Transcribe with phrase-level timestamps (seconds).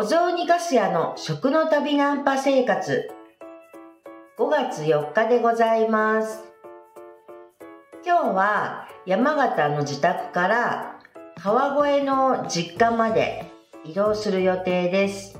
[0.00, 3.10] お雑煮ガス屋の食の旅ナンパ生活。
[4.38, 6.42] 5月4日でございます。
[8.02, 10.98] 今日は山形の自宅から
[11.36, 13.44] 川越の実家まで
[13.84, 15.38] 移動する予定です。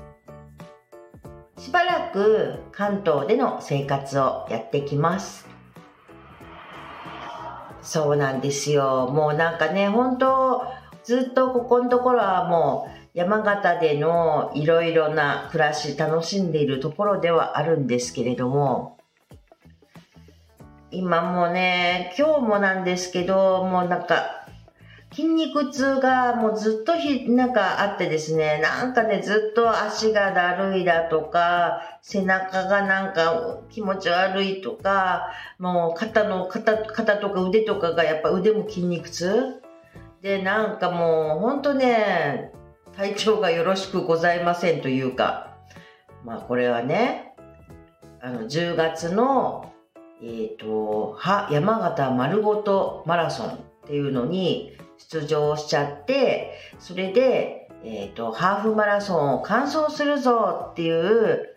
[1.57, 5.49] しばらく関東での生活をやってきます。
[7.81, 9.09] そうなんですよ。
[9.11, 10.67] もうなんかね本当
[11.03, 18.97] ずっとここのところはもう山形でのいろいろな暮らし楽しんでいるところではあるんですけれども
[20.91, 24.45] 今もね今日もなんですけどもうなんか
[25.11, 39.61] 筋肉痛がもうずっとひなんかあってですねなんかねずっと足がだるいだとか背中がなんか気持ち悪いとかもう肩の肩肩とか腕とかがやっぱ腕も筋肉痛？
[40.21, 42.53] でなんかもうほんとね
[43.01, 45.57] 体調がよろしくございませんというか、
[46.23, 47.33] まあこれはね、
[48.21, 49.73] あの10月の、
[50.21, 61.55] えっ、ー、と、は山形丸ごとマラソンっていうのに出場しちゃって、それで、えっ、ー、と、ハーフマラソンを完走するぞっていう、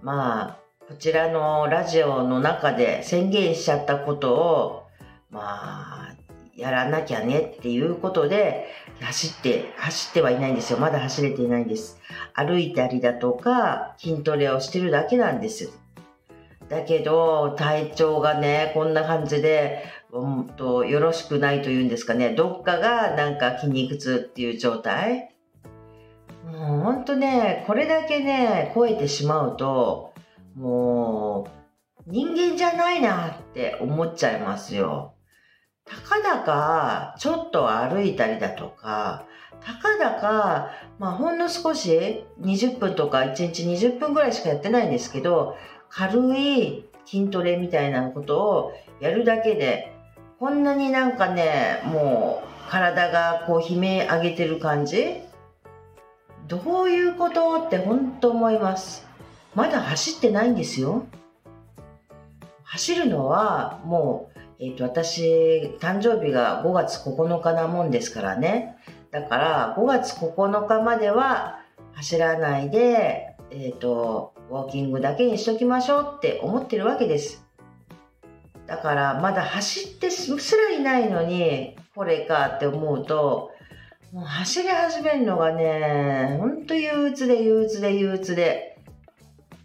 [0.00, 4.86] まあ、こちらのラジオの中で宣言しちゃったことを、
[5.28, 6.15] まあ、
[6.56, 8.66] やらなきゃねっていうことで、
[9.00, 10.78] 走って、走ってはいないんですよ。
[10.78, 12.00] まだ走れていないんです。
[12.32, 15.70] 歩いたりだとか、筋トレをしてるだけなんです。
[16.70, 22.30] だけど、体調がね、こんな感じで、うんと、よろしくないというんですかね。
[22.30, 25.36] どっかがなんか筋肉痛っていう状態。
[26.46, 30.14] もうほんとね、これだけね、超えてしまうと、
[30.54, 31.48] も
[32.06, 35.15] う、人間じゃないなって思っちゃいますよ。
[35.86, 39.24] たかだかちょっと歩いたりだとか、
[39.64, 45.56] たかだか、まあ、ほんの少し20分とか1日20分ぐらいしかやってないんですけど、
[45.88, 49.92] 軽い筋トレみたいなことをやるだけで、
[50.38, 55.22] こんなになんかね、もう体がこう悲鳴上げてる感じ？
[56.48, 59.06] どういうことって本当思います。
[59.54, 61.06] まだ走ってないんですよ。
[62.64, 68.76] 走るのはもうえっ、と、私、誕生日が5月9日なもんですからね。
[69.10, 71.60] だから、5月9日までは
[71.92, 77.44] 走らないで、えっ、と、ウォーキングだけにしときましょうって思ってるわけです。
[78.66, 83.52] だから、まだ走ってすらいないのに、これかって思うと、
[84.12, 88.78] もう走り始めるのがね、ほんと憂鬱で憂鬱で憂鬱で、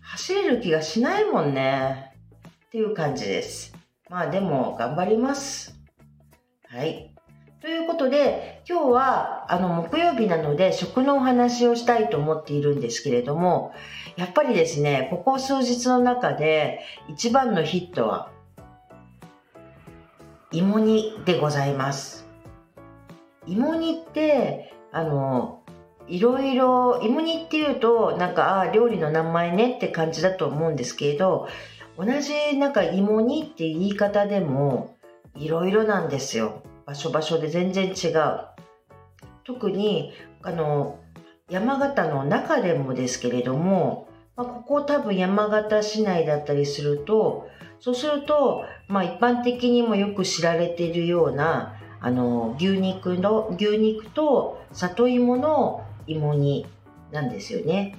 [0.02, 2.14] 走れる気がしないもんね。
[2.68, 3.81] っていう感じです。
[4.12, 5.80] まあでも頑張ります。
[6.68, 7.16] はい。
[7.62, 13.74] ということで、今日はあの木曜日なので食のお話をしたいと思っているんですけれども、
[14.18, 18.34] やっぱりですね、ここ数日の中で一番のヒットは
[20.52, 22.28] 芋煮でございます。
[23.48, 25.64] 芋煮って、あの、
[26.10, 31.48] いろいろ、芋煮っていうと、なんか、ああ、料理の名前ねって感じだと思うんですけれど、
[31.98, 34.96] 同じなんか芋煮っていう言い方でも
[35.36, 36.64] いろいろなんですよ。
[36.86, 38.52] 場所場所で全然違う。
[39.44, 40.14] 特に
[40.44, 41.00] あの
[41.50, 47.48] 山形の中でもですけれども、まあ、ここ多分山形市内だったりすると
[47.80, 56.66] そうすると、まあ、一般的にもよく知られているようなあの牛肉の牛肉と里芋の芋煮
[57.12, 57.98] なんですよね。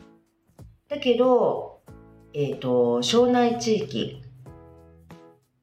[0.89, 1.72] だけど
[2.35, 4.23] えっ、ー、と、庄内地域、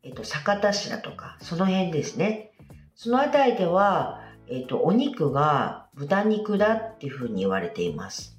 [0.04, 2.52] えっ、ー、と、酒田市だとか、その辺ですね。
[2.96, 8.38] その辺りでは、えっ、ー、と、お肉が豚肉だっていうふうに言われています。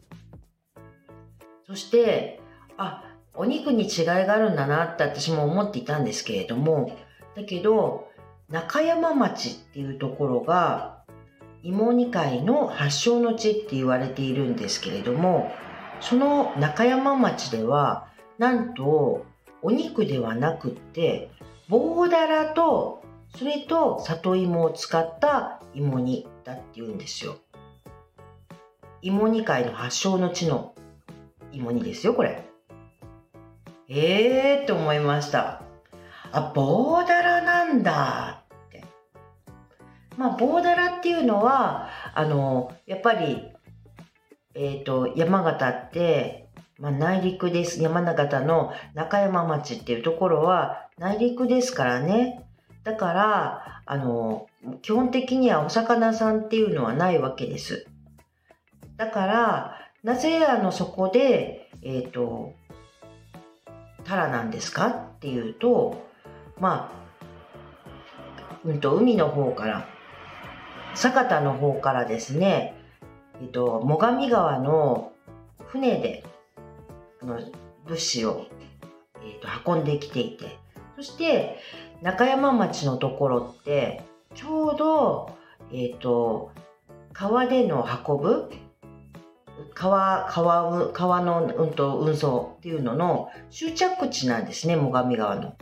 [1.66, 2.40] そして、
[2.76, 3.04] あ、
[3.34, 6.96] お肉に違いがあるんだなって私も思っていたんですけれども、
[7.34, 8.08] だけど、
[8.48, 11.02] 中山町っていうところが、
[11.62, 15.50] 芋煮会の発祥の地って言われているんですけれども、
[16.00, 18.09] その中山町では、
[18.40, 19.26] なんと
[19.60, 21.30] お肉ではなくって
[21.68, 23.02] 棒だらと
[23.36, 27.36] それと里芋を使った芋煮だって言うんですよ。
[29.02, 30.74] 芋煮界の発祥の地の
[31.52, 32.42] 芋煮ですよこれ。
[33.90, 35.62] ええーって思いました。
[36.32, 38.84] あ棒だらなんだって。
[40.16, 43.52] まあ棒だらっていうのはあのやっぱり
[44.54, 46.39] えっ、ー、と山形って
[46.80, 47.82] まあ、内陸です。
[47.82, 52.46] 山形の中山町っていうところは内陸ですからね。
[52.84, 54.46] だから、あの、
[54.80, 57.86] 基本的にはお魚さんっていうのはないわけです。
[58.96, 62.54] だから、なぜあのそこで、えっ、ー、と、
[64.04, 66.06] タラなんですかっていうと、
[66.58, 69.86] まあ、うんと、海の方から、
[70.94, 72.74] 酒田の方からですね、
[73.40, 75.12] えっ、ー、と、最上川の
[75.66, 76.24] 船で、
[77.26, 77.40] の、
[77.86, 78.46] 物資を、
[79.24, 80.58] えーと、運んできていて、
[80.96, 81.58] そして、
[82.02, 84.02] 中山町のところって、
[84.34, 85.30] ちょうど、
[85.72, 86.50] え、ー、と、
[87.12, 88.50] 川での運ぶ
[89.74, 95.54] 川、川、川の、うんと、運送っていうのの終着地なんですね、最上川の。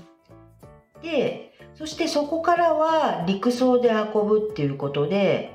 [1.02, 5.54] で、そしてそこからは陸送で運ぶっていうことで、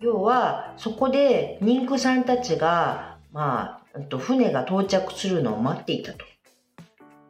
[0.00, 3.77] 要はそこで妊婦さんたちが、まあ、
[4.08, 6.24] と船が到着するのを待っていたと。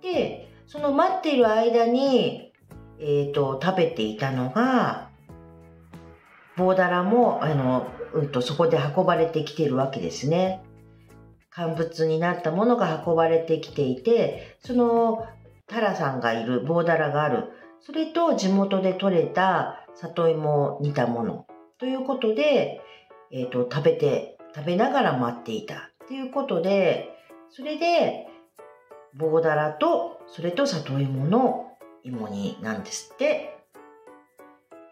[0.02, 2.52] で、その待っている間に、
[3.00, 5.10] えっ、ー、と、食べていたのが、
[6.56, 10.62] 棒だらも、あの、うんと、そこで運ばれてきているわけですね。
[11.50, 15.26] 乾物になったものが運ばれてきていて、その
[15.66, 17.44] タラさんがいる棒だらがある。
[17.80, 21.46] それと地元で採れた里芋を煮たもの。
[21.78, 22.80] ということで、
[23.30, 25.90] えっ、ー、と、食べて、食べながら待っていた。
[26.08, 27.10] ということで、
[27.50, 28.26] それで、
[29.14, 31.72] 棒だらと、それと里芋の
[32.02, 33.58] 芋煮なんですって。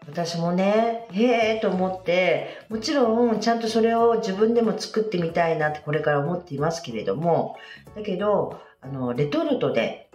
[0.07, 7.57] 私もね、へえと思って、もちろんちゃんとそれを自分でも作ってみたいなってこれから思っていますけれども、
[7.95, 10.09] だけど、あの、レトルトで、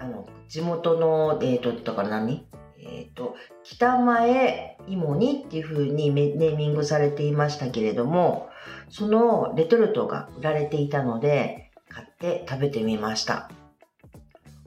[0.00, 2.44] あの、地元の、えっ、ー、と、だから何？
[2.80, 8.47] えっ、ー、と、北前芋煮っていう風にネーミングされていましたけれども、
[8.88, 13.50] そのレトルトが売られていたので、買って食べてみました。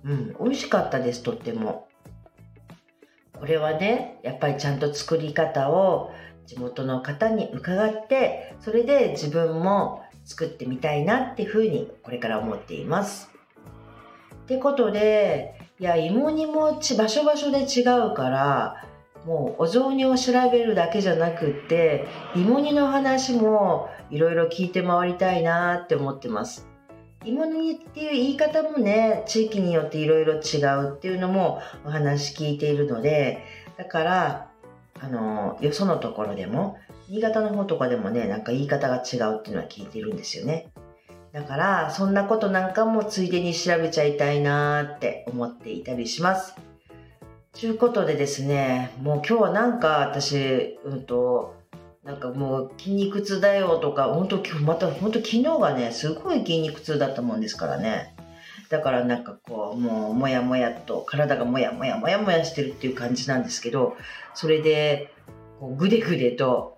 [0.03, 1.87] うん、美味しかったです、とっても。
[3.41, 6.11] これはねやっぱりちゃんと作り方を
[6.45, 13.31] 地元の方に伺ってそれで自分も作ってみたいなっていうふうにこれから思っています。
[14.43, 18.87] ってことでいや芋煮も場所場所で違うから
[19.25, 26.67] もうお雑煮を調べるだけじゃなくって芋煮の話もいろいろ聞いて回りたいなって思ってます。
[27.23, 30.57] 芋煮っていう言い方もね、地域によっていろいろ違
[30.87, 33.45] うっていうのもお話聞いているので、
[33.77, 34.51] だから、
[34.99, 36.77] あの、よそのところでも、
[37.07, 40.71] 新潟の方とかでもね、なんか言い方が違うっていうのは聞いてるんですよね。
[41.31, 46.55] だから、そんなことなんかもついでに調べちゃいたいなって思っていたりします。
[47.53, 51.53] ちゅうことでですね、もう今日はなんか私、うんと、
[52.03, 58.15] なんかもう筋肉痛だよとか、本当今日また本当昨日がね、すごい筋肉痛だったもんですからね。
[58.69, 63.97] だからなんかこう、もうもやもやと体がもやもやもやもやしてるっていう感じなんですけど、
[64.33, 65.13] それで、
[65.59, 66.77] こうぐでぐでと、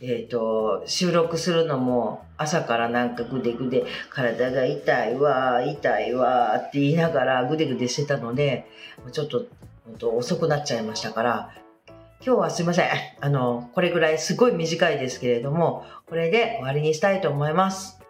[0.00, 8.66] えっ、ー、と、収録するのも朝からなんかぐでぐで体が痛いわ、痛いわって言いながらぐでぐでしてたので、
[9.12, 9.44] ちょっと
[9.84, 11.54] 本当遅くなっちゃいましたから、
[12.24, 12.88] 今日はすいません。
[13.20, 18.00] あの、これぐらいすごい短いですけれども、これで終わりにしたいと思います。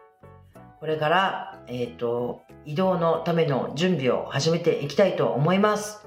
[0.79, 6.06] これから、えっ、ー、と、移動のための準備を始めていきたいと思います。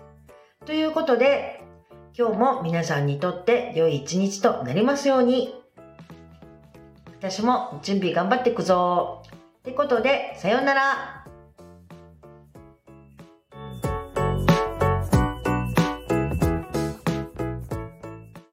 [0.66, 1.64] ということで、
[2.18, 5.54] 今日も皆さんにとって良い一日となりますように。
[7.20, 9.24] 私も準備頑張っていくぞ。
[9.60, 11.17] ってことで、さようなら。